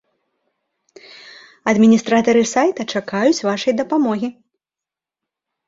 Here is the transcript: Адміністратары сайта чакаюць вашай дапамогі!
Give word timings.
Адміністратары 1.73 2.41
сайта 2.53 2.81
чакаюць 2.95 3.45
вашай 3.51 3.73
дапамогі! 3.85 4.27